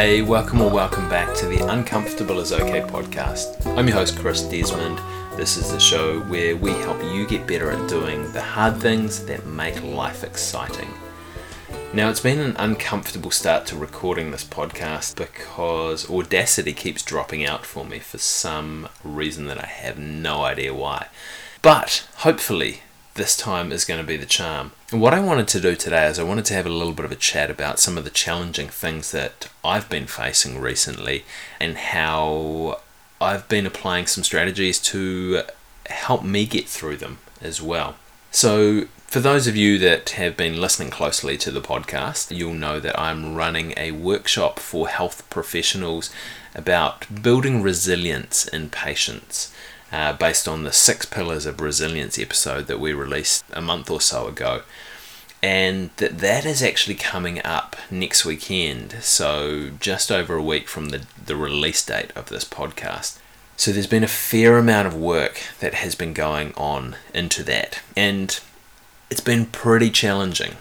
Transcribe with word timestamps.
Hey, 0.00 0.22
welcome 0.22 0.62
or 0.62 0.70
welcome 0.70 1.10
back 1.10 1.36
to 1.36 1.46
the 1.46 1.58
Uncomfortable 1.70 2.40
is 2.40 2.54
Okay 2.54 2.80
podcast. 2.80 3.66
I'm 3.76 3.86
your 3.86 3.98
host, 3.98 4.18
Chris 4.18 4.40
Desmond. 4.40 4.98
This 5.36 5.58
is 5.58 5.70
the 5.70 5.78
show 5.78 6.20
where 6.20 6.56
we 6.56 6.70
help 6.70 7.02
you 7.12 7.26
get 7.26 7.46
better 7.46 7.70
at 7.70 7.86
doing 7.86 8.32
the 8.32 8.40
hard 8.40 8.78
things 8.78 9.26
that 9.26 9.44
make 9.44 9.82
life 9.82 10.24
exciting. 10.24 10.88
Now, 11.92 12.08
it's 12.08 12.20
been 12.20 12.38
an 12.38 12.56
uncomfortable 12.58 13.30
start 13.30 13.66
to 13.66 13.76
recording 13.76 14.30
this 14.30 14.42
podcast 14.42 15.16
because 15.16 16.08
Audacity 16.08 16.72
keeps 16.72 17.02
dropping 17.02 17.44
out 17.44 17.66
for 17.66 17.84
me 17.84 17.98
for 17.98 18.16
some 18.16 18.88
reason 19.04 19.48
that 19.48 19.62
I 19.62 19.66
have 19.66 19.98
no 19.98 20.44
idea 20.44 20.72
why. 20.72 21.08
But 21.60 22.08
hopefully, 22.16 22.80
this 23.14 23.36
time 23.36 23.72
is 23.72 23.84
going 23.84 24.00
to 24.00 24.06
be 24.06 24.16
the 24.16 24.26
charm. 24.26 24.72
And 24.92 25.00
what 25.00 25.14
I 25.14 25.20
wanted 25.20 25.48
to 25.48 25.60
do 25.60 25.74
today 25.76 26.06
is 26.06 26.18
I 26.18 26.22
wanted 26.22 26.44
to 26.46 26.54
have 26.54 26.66
a 26.66 26.70
little 26.70 26.92
bit 26.92 27.04
of 27.04 27.12
a 27.12 27.16
chat 27.16 27.50
about 27.50 27.78
some 27.78 27.98
of 27.98 28.04
the 28.04 28.10
challenging 28.10 28.68
things 28.68 29.10
that 29.12 29.48
I've 29.64 29.88
been 29.88 30.06
facing 30.06 30.60
recently 30.60 31.24
and 31.58 31.76
how 31.76 32.80
I've 33.20 33.48
been 33.48 33.66
applying 33.66 34.06
some 34.06 34.24
strategies 34.24 34.78
to 34.80 35.42
help 35.86 36.22
me 36.22 36.46
get 36.46 36.68
through 36.68 36.96
them 36.98 37.18
as 37.42 37.60
well. 37.60 37.96
So, 38.30 38.86
for 39.06 39.18
those 39.18 39.48
of 39.48 39.56
you 39.56 39.76
that 39.80 40.10
have 40.10 40.36
been 40.36 40.60
listening 40.60 40.90
closely 40.90 41.36
to 41.38 41.50
the 41.50 41.60
podcast, 41.60 42.34
you'll 42.34 42.54
know 42.54 42.78
that 42.78 42.98
I'm 42.98 43.34
running 43.34 43.74
a 43.76 43.90
workshop 43.90 44.60
for 44.60 44.88
health 44.88 45.28
professionals 45.28 46.10
about 46.54 47.22
building 47.22 47.60
resilience 47.60 48.46
in 48.46 48.70
patients 48.70 49.52
uh, 49.92 50.12
based 50.12 50.46
on 50.46 50.64
the 50.64 50.72
six 50.72 51.04
pillars 51.06 51.46
of 51.46 51.60
resilience 51.60 52.18
episode 52.18 52.66
that 52.66 52.80
we 52.80 52.92
released 52.92 53.44
a 53.52 53.60
month 53.60 53.90
or 53.90 54.00
so 54.00 54.26
ago. 54.26 54.62
And 55.42 55.90
that 55.96 56.18
that 56.18 56.44
is 56.44 56.62
actually 56.62 56.96
coming 56.96 57.40
up 57.44 57.76
next 57.90 58.24
weekend, 58.24 58.96
so 59.00 59.70
just 59.80 60.12
over 60.12 60.34
a 60.34 60.42
week 60.42 60.68
from 60.68 60.90
the, 60.90 61.06
the 61.24 61.36
release 61.36 61.84
date 61.84 62.12
of 62.14 62.28
this 62.28 62.44
podcast. 62.44 63.18
So 63.56 63.72
there's 63.72 63.86
been 63.86 64.04
a 64.04 64.08
fair 64.08 64.58
amount 64.58 64.86
of 64.86 64.94
work 64.96 65.40
that 65.60 65.74
has 65.74 65.94
been 65.94 66.14
going 66.14 66.54
on 66.56 66.96
into 67.14 67.42
that. 67.44 67.80
And 67.96 68.38
it's 69.10 69.20
been 69.20 69.46
pretty 69.46 69.90
challenging. 69.90 70.56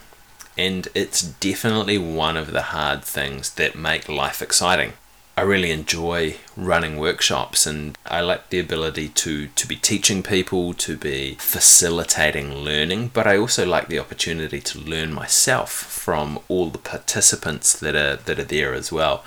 And 0.57 0.87
it's 0.93 1.21
definitely 1.21 1.97
one 1.97 2.35
of 2.35 2.51
the 2.51 2.61
hard 2.61 3.05
things 3.05 3.51
that 3.51 3.77
make 3.77 4.09
life 4.09 4.41
exciting. 4.41 4.93
I 5.39 5.43
really 5.43 5.71
enjoy 5.71 6.35
running 6.57 6.97
workshops 6.97 7.65
and 7.65 7.97
I 8.05 8.19
like 8.19 8.49
the 8.49 8.59
ability 8.59 9.07
to, 9.07 9.47
to 9.47 9.67
be 9.69 9.77
teaching 9.77 10.21
people, 10.21 10.73
to 10.73 10.97
be 10.97 11.35
facilitating 11.35 12.53
learning, 12.55 13.11
but 13.13 13.25
I 13.25 13.37
also 13.37 13.65
like 13.65 13.87
the 13.87 13.99
opportunity 13.99 14.59
to 14.59 14.77
learn 14.77 15.13
myself 15.13 15.71
from 15.71 16.39
all 16.49 16.69
the 16.69 16.77
participants 16.77 17.71
that 17.79 17.95
are 17.95 18.17
that 18.17 18.37
are 18.37 18.43
there 18.43 18.73
as 18.73 18.91
well. 18.91 19.23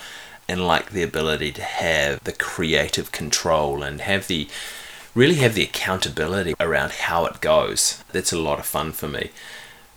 And 0.46 0.66
like 0.66 0.90
the 0.90 1.02
ability 1.02 1.50
to 1.52 1.62
have 1.62 2.22
the 2.24 2.32
creative 2.32 3.10
control 3.10 3.82
and 3.82 4.02
have 4.02 4.26
the 4.26 4.48
really 5.14 5.36
have 5.36 5.54
the 5.54 5.64
accountability 5.64 6.54
around 6.60 6.92
how 6.92 7.24
it 7.24 7.40
goes. 7.40 8.04
That's 8.12 8.34
a 8.34 8.38
lot 8.38 8.58
of 8.58 8.66
fun 8.66 8.92
for 8.92 9.08
me. 9.08 9.30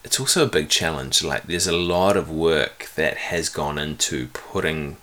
It's 0.05 0.21
also 0.21 0.45
a 0.45 0.57
big 0.57 0.69
challenge. 0.69 1.25
Like 1.25 1.43
there's 1.43 1.67
a 1.67 1.75
lot 1.75 2.15
of 2.15 2.31
work 2.31 2.89
that 2.95 3.17
has 3.17 3.49
gone 3.49 3.77
into 3.77 4.27
putting 4.27 4.95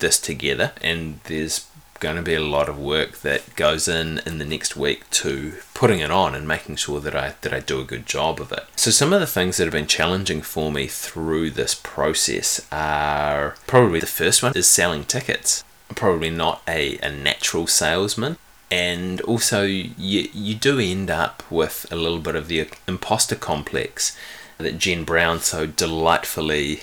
this 0.00 0.18
together, 0.18 0.72
and 0.82 1.20
there's 1.24 1.66
going 2.00 2.16
to 2.16 2.22
be 2.22 2.34
a 2.34 2.40
lot 2.40 2.68
of 2.68 2.78
work 2.78 3.18
that 3.18 3.54
goes 3.56 3.86
in 3.86 4.20
in 4.24 4.38
the 4.38 4.44
next 4.44 4.74
week 4.74 5.08
to 5.10 5.52
putting 5.74 6.00
it 6.00 6.10
on 6.10 6.34
and 6.34 6.48
making 6.48 6.76
sure 6.76 6.98
that 6.98 7.14
I 7.14 7.34
that 7.42 7.52
I 7.52 7.60
do 7.60 7.80
a 7.80 7.84
good 7.84 8.06
job 8.06 8.40
of 8.40 8.52
it. 8.52 8.64
So 8.74 8.90
some 8.90 9.12
of 9.12 9.20
the 9.20 9.26
things 9.26 9.58
that 9.58 9.64
have 9.64 9.72
been 9.72 9.86
challenging 9.86 10.40
for 10.42 10.72
me 10.72 10.86
through 10.86 11.50
this 11.50 11.74
process 11.74 12.66
are 12.72 13.54
probably 13.66 14.00
the 14.00 14.06
first 14.06 14.42
one 14.42 14.52
is 14.56 14.66
selling 14.66 15.04
tickets. 15.04 15.62
I'm 15.90 15.96
probably 15.96 16.30
not 16.30 16.62
a, 16.66 16.98
a 16.98 17.10
natural 17.10 17.66
salesman 17.66 18.38
and 18.70 19.20
also 19.22 19.62
you 19.62 20.28
you 20.32 20.54
do 20.54 20.78
end 20.78 21.10
up 21.10 21.42
with 21.50 21.86
a 21.90 21.96
little 21.96 22.20
bit 22.20 22.36
of 22.36 22.48
the 22.48 22.68
imposter 22.86 23.34
complex 23.34 24.16
that 24.58 24.78
Jen 24.78 25.04
Brown 25.04 25.40
so 25.40 25.66
delightfully 25.66 26.82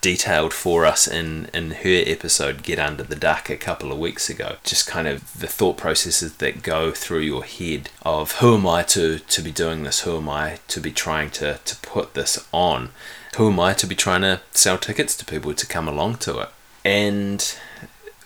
detailed 0.00 0.54
for 0.54 0.86
us 0.86 1.06
in, 1.06 1.48
in 1.52 1.70
her 1.70 2.02
episode 2.06 2.62
Get 2.62 2.78
Under 2.78 3.02
the 3.02 3.16
Duck 3.16 3.50
a 3.50 3.56
couple 3.56 3.92
of 3.92 3.98
weeks 3.98 4.30
ago. 4.30 4.56
Just 4.64 4.86
kind 4.86 5.06
of 5.06 5.38
the 5.38 5.46
thought 5.46 5.76
processes 5.76 6.36
that 6.36 6.62
go 6.62 6.90
through 6.92 7.20
your 7.20 7.44
head 7.44 7.90
of 8.02 8.32
who 8.32 8.54
am 8.56 8.66
I 8.66 8.82
to, 8.84 9.18
to 9.18 9.42
be 9.42 9.50
doing 9.50 9.82
this? 9.82 10.00
Who 10.00 10.16
am 10.16 10.28
I 10.28 10.58
to 10.68 10.80
be 10.80 10.90
trying 10.90 11.30
to, 11.32 11.60
to 11.64 11.76
put 11.76 12.14
this 12.14 12.46
on? 12.52 12.90
Who 13.36 13.50
am 13.50 13.60
I 13.60 13.74
to 13.74 13.86
be 13.86 13.94
trying 13.94 14.22
to 14.22 14.40
sell 14.52 14.78
tickets 14.78 15.16
to 15.16 15.24
people 15.24 15.54
to 15.54 15.66
come 15.66 15.86
along 15.86 16.16
to 16.16 16.40
it? 16.40 16.48
And 16.84 17.56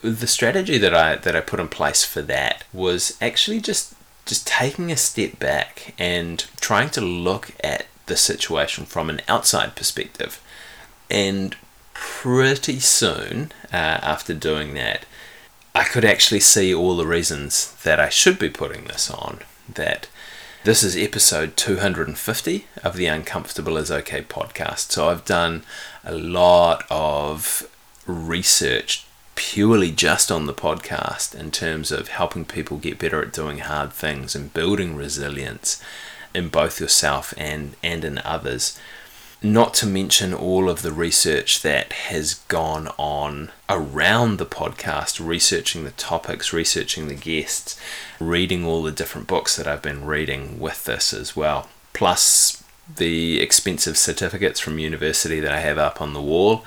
the 0.01 0.27
strategy 0.27 0.79
that 0.79 0.95
I 0.95 1.17
that 1.17 1.35
I 1.35 1.41
put 1.41 1.61
in 1.61 1.69
place 1.69 2.05
for 2.05 2.21
that 2.23 2.65
was 2.73 3.17
actually 3.21 3.61
just 3.61 3.95
just 4.27 4.47
taking 4.47 4.93
a 4.93 4.97
step 4.97 5.39
back 5.39 5.95
and 5.99 6.47
trying 6.61 6.91
to 6.91 7.01
look 7.01 7.53
at 7.63 7.87
the 8.07 8.17
situation 8.17 8.85
from 8.85 9.09
an 9.09 9.23
outside 9.29 9.75
perspective 9.75 10.41
and 11.11 11.57
pretty 11.95 12.81
soon 12.81 13.53
uh, 13.73 13.77
after 13.77 14.35
doing 14.35 14.75
that, 14.75 15.07
I 15.75 15.85
could 15.85 16.05
actually 16.05 16.41
see 16.41 16.75
all 16.75 16.97
the 16.97 17.07
reasons 17.07 17.75
that 17.83 17.99
I 17.99 18.09
should 18.09 18.39
be 18.39 18.51
putting 18.51 18.85
this 18.85 19.11
on. 19.11 19.41
That 19.73 20.09
this 20.65 20.83
is 20.83 20.97
episode 20.97 21.57
250 21.57 22.67
of 22.83 22.97
the 22.97 23.07
Uncomfortable 23.07 23.77
is 23.77 23.91
Okay 23.91 24.23
podcast. 24.23 24.93
So 24.93 25.09
I've 25.09 25.25
done 25.25 25.63
a 26.05 26.15
lot 26.15 26.85
of 26.91 27.69
research 28.07 29.07
purely 29.35 29.91
just 29.91 30.31
on 30.31 30.47
the 30.47 30.55
podcast 30.55 31.35
in 31.35 31.51
terms 31.51 31.91
of 31.91 32.09
helping 32.09 32.45
people 32.45 32.79
get 32.79 32.99
better 32.99 33.21
at 33.21 33.33
doing 33.33 33.59
hard 33.59 33.93
things 33.93 34.35
and 34.35 34.55
building 34.55 34.95
resilience 34.95 35.83
in 36.35 36.49
both 36.49 36.81
yourself 36.81 37.35
and, 37.37 37.75
and 37.83 38.05
in 38.05 38.19
others 38.19 38.79
not 39.45 39.75
to 39.75 39.87
mention 39.87 40.33
all 40.33 40.71
of 40.71 40.81
the 40.81 40.93
research 40.93 41.61
that 41.61 41.93
has 41.93 42.35
gone 42.49 42.89
on 42.97 43.53
around 43.69 44.39
the 44.39 44.47
podcast, 44.47 45.25
researching 45.25 45.85
the 45.85 45.91
topics, 45.93 46.53
researching 46.53 47.09
the 47.09 47.15
guests, 47.15 47.79
reading 48.19 48.65
all 48.65 48.83
the 48.83 48.91
different 48.91 49.27
books 49.27 49.55
that 49.57 49.67
I've 49.67 49.83
been 49.83 50.07
reading 50.07 50.59
with 50.59 50.85
this 50.85 51.13
as 51.13 51.37
well. 51.37 51.69
Plus 51.93 52.65
the 52.97 53.41
expensive 53.41 53.99
certificates 53.99 54.61
from 54.61 54.79
university 54.79 55.41
that 55.41 55.53
I 55.53 55.61
have 55.61 55.79
up 55.79 56.01
on 56.01 56.15
the 56.15 56.23
wall. 56.23 56.65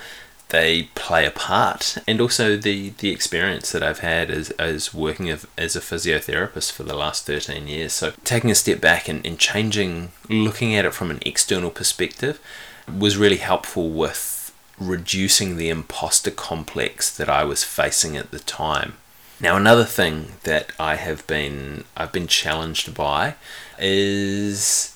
They 0.49 0.83
play 0.95 1.25
a 1.25 1.31
part, 1.31 1.97
and 2.07 2.21
also 2.21 2.55
the, 2.55 2.91
the 2.99 3.09
experience 3.09 3.71
that 3.73 3.83
I've 3.83 3.99
had 3.99 4.31
as, 4.31 4.51
as 4.51 4.93
working 4.93 5.29
as 5.29 5.75
a 5.75 5.81
physiotherapist 5.81 6.71
for 6.71 6.83
the 6.83 6.95
last 6.95 7.25
13 7.25 7.67
years. 7.67 7.91
So, 7.91 8.13
taking 8.23 8.49
a 8.49 8.55
step 8.55 8.79
back 8.79 9.09
and, 9.09 9.25
and 9.25 9.37
changing, 9.37 10.13
looking 10.29 10.73
at 10.73 10.85
it 10.85 10.93
from 10.93 11.11
an 11.11 11.19
external 11.25 11.69
perspective, 11.69 12.39
was 12.87 13.17
really 13.17 13.37
helpful 13.37 13.89
with 13.89 14.53
reducing 14.79 15.57
the 15.57 15.69
imposter 15.69 16.31
complex 16.31 17.15
that 17.15 17.29
I 17.29 17.43
was 17.43 17.63
facing 17.63 18.15
at 18.15 18.31
the 18.31 18.39
time. 18.39 18.93
Now 19.39 19.55
another 19.55 19.85
thing 19.85 20.33
that 20.43 20.71
I 20.79 20.95
have 20.95 21.25
been 21.27 21.83
I've 21.95 22.11
been 22.11 22.27
challenged 22.27 22.93
by 22.93 23.35
is 23.77 24.95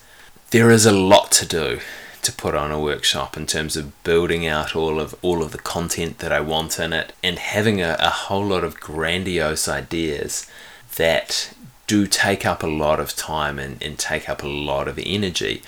there 0.50 0.70
is 0.70 0.84
a 0.86 0.92
lot 0.92 1.30
to 1.32 1.46
do 1.46 1.80
to 2.22 2.32
put 2.32 2.54
on 2.54 2.70
a 2.70 2.80
workshop 2.80 3.36
in 3.36 3.46
terms 3.46 3.76
of 3.76 4.02
building 4.04 4.46
out 4.46 4.74
all 4.76 5.00
of 5.00 5.14
all 5.22 5.42
of 5.42 5.52
the 5.52 5.58
content 5.58 6.18
that 6.18 6.32
I 6.32 6.40
want 6.40 6.78
in 6.78 6.92
it 6.92 7.12
and 7.22 7.38
having 7.38 7.80
a, 7.80 7.96
a 7.98 8.10
whole 8.10 8.46
lot 8.46 8.64
of 8.64 8.80
grandiose 8.80 9.68
ideas 9.68 10.46
that 10.96 11.52
do 11.86 12.06
take 12.06 12.46
up 12.46 12.62
a 12.62 12.68
lot 12.68 13.00
of 13.00 13.16
time 13.16 13.58
and, 13.58 13.82
and 13.82 13.98
take 13.98 14.28
up 14.28 14.42
a 14.42 14.48
lot 14.48 14.88
of 14.88 14.98
energy 15.04 15.62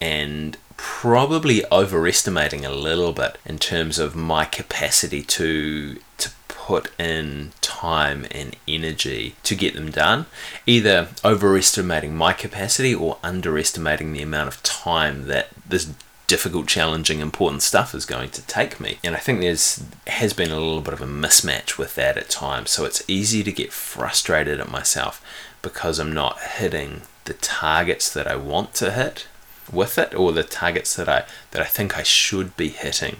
and 0.00 0.56
probably 0.76 1.64
overestimating 1.72 2.64
a 2.64 2.70
little 2.70 3.12
bit 3.12 3.38
in 3.44 3.58
terms 3.58 3.98
of 3.98 4.14
my 4.14 4.44
capacity 4.44 5.22
to 5.22 5.98
to 6.18 6.30
put 6.48 6.90
in 6.98 7.52
time 7.60 8.26
and 8.30 8.56
energy 8.66 9.36
to 9.42 9.54
get 9.54 9.74
them 9.74 9.90
done 9.90 10.26
either 10.66 11.08
overestimating 11.24 12.14
my 12.14 12.32
capacity 12.32 12.94
or 12.94 13.18
underestimating 13.22 14.12
the 14.12 14.22
amount 14.22 14.48
of 14.48 14.62
time 14.62 15.26
that 15.26 15.48
this 15.68 15.92
difficult 16.26 16.66
challenging 16.66 17.20
important 17.20 17.62
stuff 17.62 17.94
is 17.94 18.04
going 18.04 18.28
to 18.30 18.42
take 18.42 18.80
me 18.80 18.98
and 19.04 19.14
i 19.14 19.18
think 19.18 19.40
there's 19.40 19.84
has 20.08 20.32
been 20.32 20.50
a 20.50 20.58
little 20.58 20.80
bit 20.80 20.94
of 20.94 21.00
a 21.00 21.06
mismatch 21.06 21.78
with 21.78 21.94
that 21.94 22.16
at 22.16 22.28
times 22.28 22.70
so 22.70 22.84
it's 22.84 23.04
easy 23.08 23.44
to 23.44 23.52
get 23.52 23.72
frustrated 23.72 24.58
at 24.58 24.70
myself 24.70 25.24
because 25.62 25.98
i'm 25.98 26.12
not 26.12 26.40
hitting 26.40 27.02
the 27.26 27.34
targets 27.34 28.12
that 28.12 28.26
i 28.26 28.34
want 28.34 28.74
to 28.74 28.90
hit 28.90 29.26
with 29.72 29.98
it 29.98 30.14
or 30.14 30.32
the 30.32 30.42
targets 30.42 30.94
that 30.96 31.08
I 31.08 31.24
that 31.50 31.62
I 31.62 31.66
think 31.66 31.96
I 31.96 32.02
should 32.02 32.56
be 32.56 32.68
hitting. 32.68 33.18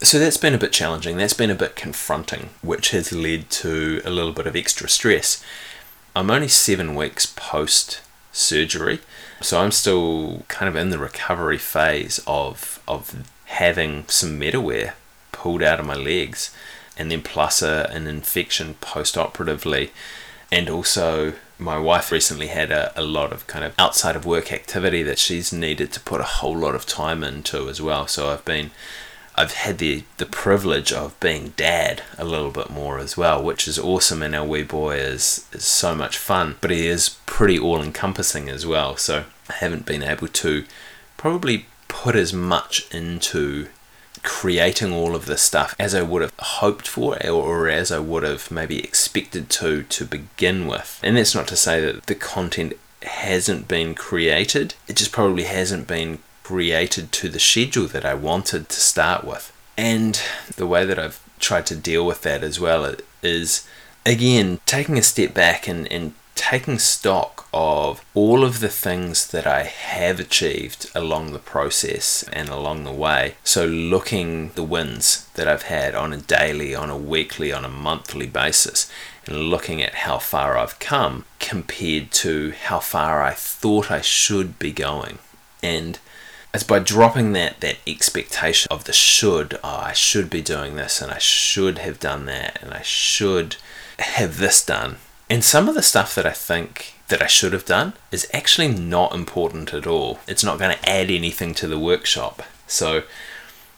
So 0.00 0.18
that's 0.18 0.36
been 0.36 0.54
a 0.54 0.58
bit 0.58 0.72
challenging. 0.72 1.16
That's 1.16 1.34
been 1.34 1.50
a 1.50 1.56
bit 1.56 1.74
confronting, 1.74 2.50
which 2.62 2.90
has 2.90 3.12
led 3.12 3.50
to 3.50 4.00
a 4.04 4.10
little 4.10 4.32
bit 4.32 4.46
of 4.46 4.54
extra 4.54 4.88
stress. 4.88 5.42
I'm 6.14 6.30
only 6.30 6.48
7 6.48 6.94
weeks 6.94 7.26
post 7.26 8.00
surgery, 8.38 9.00
so 9.40 9.60
I'm 9.60 9.72
still 9.72 10.44
kind 10.48 10.68
of 10.68 10.76
in 10.76 10.90
the 10.90 10.98
recovery 10.98 11.58
phase 11.58 12.20
of 12.26 12.80
of 12.86 13.26
having 13.46 14.04
some 14.08 14.38
metalware 14.38 14.92
pulled 15.32 15.62
out 15.62 15.80
of 15.80 15.86
my 15.86 15.94
legs 15.94 16.54
and 16.98 17.10
then 17.10 17.22
plus 17.22 17.62
a, 17.62 17.88
an 17.92 18.06
infection 18.06 18.74
post 18.74 19.16
operatively. 19.16 19.90
And 20.50 20.68
also, 20.68 21.34
my 21.58 21.78
wife 21.78 22.10
recently 22.10 22.48
had 22.48 22.70
a, 22.70 22.92
a 22.98 23.02
lot 23.02 23.32
of 23.32 23.46
kind 23.46 23.64
of 23.64 23.74
outside 23.78 24.16
of 24.16 24.26
work 24.26 24.52
activity 24.52 25.02
that 25.04 25.18
she's 25.18 25.52
needed 25.52 25.92
to 25.92 26.00
put 26.00 26.20
a 26.20 26.24
whole 26.24 26.56
lot 26.56 26.74
of 26.74 26.86
time 26.86 27.22
into 27.22 27.68
as 27.68 27.80
well. 27.80 28.06
So 28.06 28.30
I've 28.30 28.44
been 28.44 28.70
I've 29.38 29.52
had 29.52 29.78
the 29.78 30.02
the 30.16 30.26
privilege 30.26 30.92
of 30.92 31.18
being 31.20 31.52
dad 31.56 32.02
a 32.18 32.24
little 32.24 32.50
bit 32.50 32.70
more 32.70 32.98
as 32.98 33.16
well, 33.16 33.42
which 33.42 33.68
is 33.68 33.78
awesome. 33.78 34.22
And 34.22 34.34
our 34.34 34.44
wee 34.44 34.64
boy 34.64 34.96
is 34.96 35.46
is 35.52 35.64
so 35.64 35.94
much 35.94 36.18
fun, 36.18 36.56
but 36.60 36.72
he 36.72 36.88
is 36.88 37.16
pretty 37.24 37.58
all 37.58 37.80
encompassing 37.80 38.48
as 38.48 38.66
well. 38.66 38.96
So 38.96 39.24
I 39.48 39.52
haven't 39.54 39.86
been 39.86 40.02
able 40.02 40.28
to 40.28 40.64
probably 41.16 41.66
put 41.86 42.16
as 42.16 42.32
much 42.32 42.92
into 42.92 43.68
creating 44.24 44.92
all 44.92 45.14
of 45.14 45.26
this 45.26 45.42
stuff 45.42 45.76
as 45.78 45.94
I 45.94 46.02
would 46.02 46.22
have 46.22 46.32
hoped 46.38 46.88
for 46.88 47.24
or 47.24 47.68
as 47.68 47.92
I 47.92 48.00
would 48.00 48.24
have 48.24 48.50
maybe 48.50 48.82
expected 48.82 49.48
to 49.50 49.84
to 49.84 50.04
begin 50.04 50.66
with. 50.66 51.00
And 51.04 51.16
that's 51.16 51.34
not 51.36 51.46
to 51.48 51.56
say 51.56 51.80
that 51.80 52.06
the 52.06 52.16
content 52.16 52.74
hasn't 53.02 53.68
been 53.68 53.94
created, 53.94 54.74
it 54.88 54.96
just 54.96 55.12
probably 55.12 55.44
hasn't 55.44 55.86
been 55.86 56.18
created 56.48 57.12
to 57.12 57.28
the 57.28 57.38
schedule 57.38 57.86
that 57.86 58.06
I 58.06 58.14
wanted 58.14 58.70
to 58.70 58.80
start 58.80 59.22
with. 59.22 59.52
And 59.76 60.18
the 60.56 60.66
way 60.66 60.86
that 60.86 60.98
I've 60.98 61.20
tried 61.38 61.66
to 61.66 61.76
deal 61.76 62.06
with 62.06 62.22
that 62.22 62.42
as 62.42 62.58
well 62.58 62.90
is 63.22 63.68
again 64.06 64.58
taking 64.64 64.96
a 64.96 65.02
step 65.02 65.34
back 65.34 65.68
and, 65.68 65.86
and 65.92 66.14
taking 66.34 66.78
stock 66.78 67.46
of 67.52 68.02
all 68.14 68.44
of 68.44 68.60
the 68.60 68.70
things 68.70 69.26
that 69.26 69.46
I 69.46 69.64
have 69.64 70.18
achieved 70.18 70.90
along 70.94 71.32
the 71.32 71.38
process 71.38 72.24
and 72.32 72.48
along 72.48 72.84
the 72.84 72.92
way. 72.92 73.34
So, 73.44 73.66
looking 73.66 74.52
the 74.52 74.62
wins 74.62 75.28
that 75.34 75.46
I've 75.46 75.64
had 75.64 75.94
on 75.94 76.14
a 76.14 76.16
daily, 76.16 76.74
on 76.74 76.88
a 76.88 76.96
weekly, 76.96 77.52
on 77.52 77.66
a 77.66 77.68
monthly 77.88 78.26
basis, 78.26 78.90
and 79.26 79.50
looking 79.50 79.82
at 79.82 80.06
how 80.06 80.16
far 80.16 80.56
I've 80.56 80.78
come 80.78 81.26
compared 81.40 82.10
to 82.24 82.52
how 82.52 82.78
far 82.78 83.22
I 83.22 83.32
thought 83.32 83.90
I 83.90 84.00
should 84.00 84.58
be 84.58 84.72
going. 84.72 85.18
And 85.62 85.98
it's 86.54 86.64
by 86.64 86.78
dropping 86.78 87.32
that 87.32 87.60
that 87.60 87.78
expectation 87.86 88.66
of 88.70 88.84
the 88.84 88.92
should 88.92 89.58
oh 89.62 89.80
i 89.84 89.92
should 89.92 90.30
be 90.30 90.40
doing 90.42 90.76
this 90.76 91.00
and 91.02 91.12
i 91.12 91.18
should 91.18 91.78
have 91.78 92.00
done 92.00 92.26
that 92.26 92.58
and 92.62 92.72
i 92.72 92.82
should 92.82 93.56
have 93.98 94.38
this 94.38 94.64
done. 94.64 94.96
And 95.30 95.44
some 95.44 95.68
of 95.68 95.74
the 95.74 95.82
stuff 95.82 96.14
that 96.14 96.26
i 96.26 96.32
think 96.32 96.94
that 97.08 97.22
i 97.22 97.26
should 97.26 97.52
have 97.52 97.64
done 97.64 97.94
is 98.10 98.28
actually 98.32 98.68
not 98.68 99.14
important 99.14 99.74
at 99.74 99.86
all. 99.86 100.20
It's 100.26 100.44
not 100.44 100.58
going 100.58 100.76
to 100.76 100.88
add 100.88 101.10
anything 101.10 101.54
to 101.54 101.66
the 101.66 101.78
workshop. 101.78 102.42
So 102.66 103.02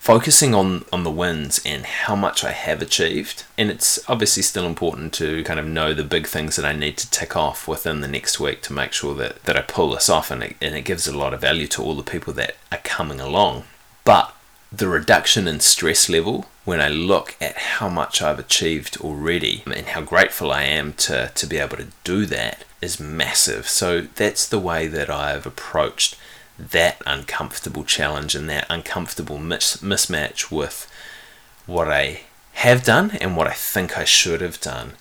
focusing 0.00 0.54
on 0.54 0.84
on 0.92 1.04
the 1.04 1.10
wins 1.10 1.60
and 1.64 1.84
how 1.84 2.16
much 2.16 2.42
I 2.42 2.52
have 2.52 2.80
achieved 2.80 3.44
and 3.58 3.70
it's 3.70 4.00
obviously 4.08 4.42
still 4.42 4.66
important 4.66 5.12
to 5.14 5.44
kind 5.44 5.60
of 5.60 5.66
know 5.66 5.92
the 5.92 6.02
big 6.02 6.26
things 6.26 6.56
that 6.56 6.64
I 6.64 6.72
need 6.72 6.96
to 6.96 7.10
tick 7.10 7.36
off 7.36 7.68
within 7.68 8.00
the 8.00 8.08
next 8.08 8.40
week 8.40 8.62
to 8.62 8.72
make 8.72 8.94
sure 8.94 9.14
that 9.16 9.44
that 9.44 9.58
I 9.58 9.62
pull 9.62 9.90
this 9.90 10.08
off 10.08 10.30
and 10.30 10.42
it, 10.42 10.56
and 10.60 10.74
it 10.74 10.86
gives 10.86 11.06
a 11.06 11.16
lot 11.16 11.34
of 11.34 11.42
value 11.42 11.66
to 11.68 11.82
all 11.82 11.94
the 11.94 12.02
people 12.02 12.32
that 12.32 12.56
are 12.72 12.78
coming 12.78 13.20
along 13.20 13.64
but 14.04 14.34
the 14.72 14.88
reduction 14.88 15.46
in 15.46 15.60
stress 15.60 16.08
level 16.08 16.46
when 16.64 16.80
I 16.80 16.88
look 16.88 17.36
at 17.40 17.56
how 17.56 17.88
much 17.88 18.22
I've 18.22 18.38
achieved 18.38 18.96
already 19.00 19.62
and 19.66 19.86
how 19.86 20.00
grateful 20.00 20.52
I 20.52 20.62
am 20.62 20.92
to, 20.94 21.32
to 21.34 21.46
be 21.46 21.58
able 21.58 21.76
to 21.78 21.88
do 22.04 22.26
that 22.26 22.64
is 22.80 23.00
massive. 23.00 23.68
So 23.68 24.02
that's 24.02 24.46
the 24.46 24.60
way 24.60 24.86
that 24.86 25.10
I've 25.10 25.46
approached 25.46 26.16
that 26.60 27.00
uncomfortable 27.06 27.84
challenge 27.84 28.34
and 28.34 28.48
that 28.48 28.66
uncomfortable 28.68 29.38
mis- 29.38 29.78
mismatch 29.78 30.50
with 30.50 30.90
what 31.66 31.88
I 31.88 32.22
have 32.54 32.84
done 32.84 33.12
and 33.20 33.36
what 33.36 33.46
I 33.46 33.52
think 33.52 33.96
I 33.96 34.04
should 34.04 34.40
have 34.40 34.60
done 34.60 34.92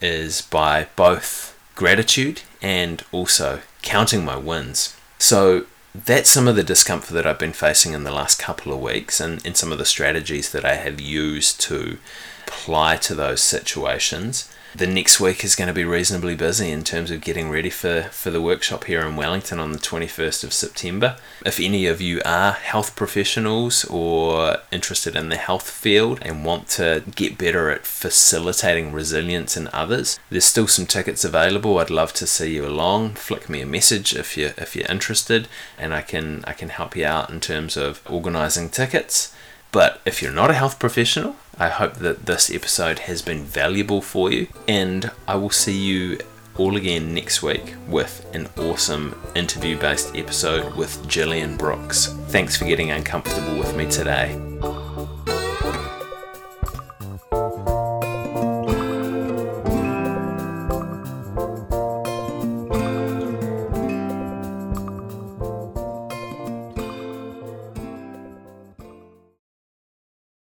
is 0.00 0.42
by 0.42 0.88
both 0.94 1.58
gratitude 1.74 2.42
and 2.62 3.02
also 3.12 3.62
counting 3.82 4.24
my 4.24 4.36
wins. 4.36 4.96
So 5.18 5.66
that's 5.94 6.30
some 6.30 6.46
of 6.46 6.54
the 6.54 6.62
discomfort 6.62 7.14
that 7.14 7.26
I've 7.26 7.38
been 7.38 7.52
facing 7.52 7.92
in 7.92 8.04
the 8.04 8.12
last 8.12 8.38
couple 8.38 8.72
of 8.72 8.80
weeks 8.80 9.20
and, 9.20 9.44
and 9.44 9.56
some 9.56 9.72
of 9.72 9.78
the 9.78 9.84
strategies 9.84 10.52
that 10.52 10.64
I 10.64 10.74
have 10.74 11.00
used 11.00 11.60
to 11.62 11.98
apply 12.46 12.96
to 12.96 13.14
those 13.14 13.40
situations 13.40 14.52
the 14.74 14.86
next 14.86 15.18
week 15.18 15.44
is 15.44 15.56
going 15.56 15.68
to 15.68 15.74
be 15.74 15.84
reasonably 15.84 16.34
busy 16.34 16.70
in 16.70 16.84
terms 16.84 17.10
of 17.10 17.20
getting 17.20 17.50
ready 17.50 17.70
for, 17.70 18.02
for 18.12 18.30
the 18.30 18.40
workshop 18.40 18.84
here 18.84 19.00
in 19.00 19.16
Wellington 19.16 19.58
on 19.58 19.72
the 19.72 19.78
21st 19.78 20.44
of 20.44 20.52
September. 20.52 21.16
If 21.44 21.58
any 21.58 21.86
of 21.86 22.00
you 22.00 22.20
are 22.24 22.52
health 22.52 22.94
professionals 22.94 23.84
or 23.86 24.58
interested 24.70 25.16
in 25.16 25.30
the 25.30 25.36
health 25.36 25.68
field 25.68 26.18
and 26.22 26.44
want 26.44 26.68
to 26.70 27.02
get 27.14 27.38
better 27.38 27.70
at 27.70 27.86
facilitating 27.86 28.92
resilience 28.92 29.56
in 29.56 29.68
others, 29.72 30.18
there's 30.30 30.44
still 30.44 30.68
some 30.68 30.86
tickets 30.86 31.24
available. 31.24 31.78
I'd 31.78 31.90
love 31.90 32.12
to 32.14 32.26
see 32.26 32.54
you 32.54 32.66
along. 32.66 33.14
Flick 33.14 33.48
me 33.48 33.60
a 33.60 33.66
message 33.66 34.14
if 34.14 34.36
you 34.36 34.52
if 34.58 34.76
you're 34.76 34.86
interested 34.86 35.48
and 35.78 35.94
I 35.94 36.02
can 36.02 36.44
I 36.46 36.52
can 36.52 36.68
help 36.68 36.96
you 36.96 37.06
out 37.06 37.30
in 37.30 37.40
terms 37.40 37.76
of 37.76 38.02
organizing 38.08 38.68
tickets. 38.68 39.34
But 39.70 40.00
if 40.04 40.22
you're 40.22 40.32
not 40.32 40.50
a 40.50 40.54
health 40.54 40.78
professional, 40.78 41.36
I 41.58 41.68
hope 41.68 41.94
that 41.94 42.26
this 42.26 42.50
episode 42.50 43.00
has 43.00 43.20
been 43.20 43.44
valuable 43.44 44.00
for 44.00 44.30
you, 44.30 44.46
and 44.68 45.10
I 45.26 45.34
will 45.36 45.50
see 45.50 45.76
you 45.76 46.18
all 46.56 46.76
again 46.76 47.14
next 47.14 47.42
week 47.42 47.74
with 47.88 48.24
an 48.34 48.48
awesome 48.58 49.20
interview 49.34 49.78
based 49.78 50.14
episode 50.16 50.74
with 50.74 51.06
Gillian 51.08 51.56
Brooks. 51.56 52.06
Thanks 52.28 52.56
for 52.56 52.64
getting 52.64 52.90
uncomfortable 52.90 53.58
with 53.58 53.76
me 53.76 53.90
today. 53.90 54.47